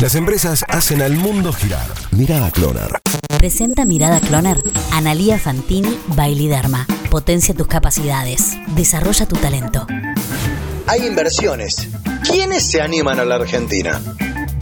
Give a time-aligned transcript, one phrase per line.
[0.00, 1.86] Las empresas hacen al mundo girar.
[2.12, 3.00] Mirada Cloner.
[3.36, 4.56] Presenta Mirada Cloner.
[4.92, 6.86] Analía Fantini Bailiderma.
[7.10, 8.56] Potencia tus capacidades.
[8.68, 9.86] Desarrolla tu talento.
[10.86, 11.88] Hay inversiones.
[12.26, 14.00] ¿Quiénes se animan a la Argentina?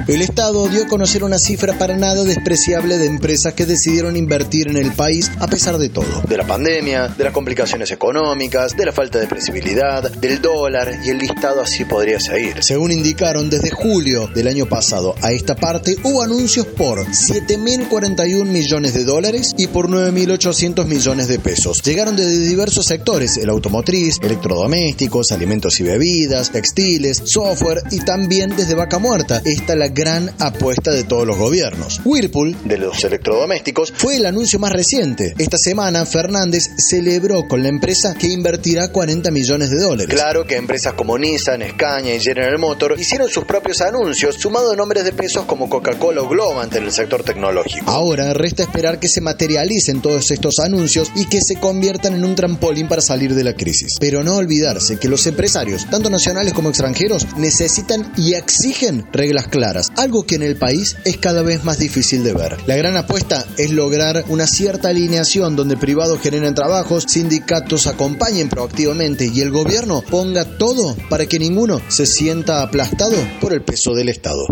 [0.08, 4.66] El Estado dio a conocer una cifra para nada despreciable de empresas que decidieron invertir
[4.68, 6.22] en el país a pesar de todo.
[6.26, 11.10] De la pandemia, de las complicaciones económicas, de la falta de previsibilidad, del dólar y
[11.10, 12.64] el listado así podría seguir.
[12.64, 18.94] Según indicaron, desde julio del año pasado a esta parte hubo anuncios por 7.041 millones
[18.94, 21.82] de dólares y por 9.800 millones de pesos.
[21.82, 28.74] Llegaron desde diversos sectores, el automotriz, electrodomésticos, alimentos y bebidas, textiles, software y también desde
[28.74, 29.42] Vaca Muerta.
[29.44, 32.00] Esta la gran apuesta de todos los gobiernos.
[32.04, 35.34] Whirlpool, de los electrodomésticos, fue el anuncio más reciente.
[35.38, 40.14] Esta semana, Fernández celebró con la empresa que invertirá 40 millones de dólares.
[40.14, 44.76] Claro que empresas como Nissan, Scania y General Motors hicieron sus propios anuncios, sumado a
[44.76, 47.90] nombres de pesos como Coca-Cola o Globant en el sector tecnológico.
[47.90, 52.36] Ahora resta esperar que se materialicen todos estos anuncios y que se conviertan en un
[52.36, 53.96] trampolín para salir de la crisis.
[53.98, 59.87] Pero no olvidarse que los empresarios, tanto nacionales como extranjeros, necesitan y exigen reglas claras
[59.96, 62.56] algo que en el país es cada vez más difícil de ver.
[62.66, 69.30] La gran apuesta es lograr una cierta alineación donde privados generen trabajos, sindicatos acompañen proactivamente
[69.32, 74.08] y el gobierno ponga todo para que ninguno se sienta aplastado por el peso del
[74.08, 74.46] Estado.